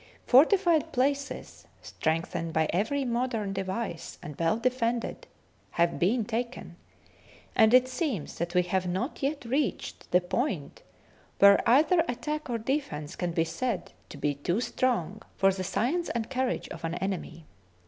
Fortified 0.25 0.91
places, 0.93 1.67
strengthened 1.83 2.53
by 2.53 2.67
every 2.73 3.05
mod 3.05 3.35
ern 3.35 3.53
device 3.53 4.17
and 4.23 4.35
well 4.39 4.57
defended, 4.57 5.27
have 5.77 5.99
been 5.99 6.25
taken, 6.25 6.75
and 7.55 7.71
it 7.71 7.87
seems 7.87 8.39
that 8.39 8.55
we 8.55 8.63
have 8.63 8.87
not 8.87 9.21
yet 9.21 9.45
reached 9.45 10.09
the 10.09 10.19
point 10.19 10.81
where 11.37 11.61
either 11.69 12.03
attack 12.09 12.49
or 12.49 12.57
defence 12.57 13.15
can 13.15 13.31
be 13.31 13.45
said 13.45 13.91
to 14.09 14.17
be 14.17 14.33
too 14.33 14.59
strong 14.59 15.21
for 15.37 15.53
the 15.53 15.63
science 15.63 16.09
and 16.09 16.31
courage 16.31 16.67
of 16.69 16.83
an 16.83 16.95
enemy. 16.95 17.45